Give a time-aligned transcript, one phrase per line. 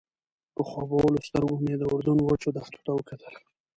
[0.55, 3.33] په خوبولو سترګو مې د اردن وچو دښتو ته وکتل.